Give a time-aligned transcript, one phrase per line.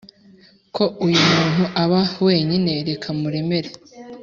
[0.75, 3.69] ko uyu muntu aba wenyine, reka muremere